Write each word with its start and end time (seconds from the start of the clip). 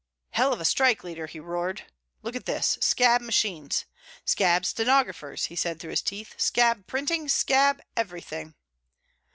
"A 0.33 0.37
hell 0.37 0.51
of 0.51 0.59
a 0.59 0.65
strike 0.65 1.03
leader," 1.03 1.27
he 1.27 1.39
roared. 1.39 1.83
"Look 2.23 2.35
at 2.35 2.47
this. 2.47 2.75
Scab 2.81 3.21
machines! 3.21 3.85
"Scab 4.25 4.65
stenographers!" 4.65 5.45
he 5.45 5.55
said 5.55 5.79
through 5.79 5.91
his 5.91 6.01
teeth. 6.01 6.33
"Scab 6.39 6.87
printing! 6.87 7.29
Scab 7.29 7.83
everything!" 7.95 8.55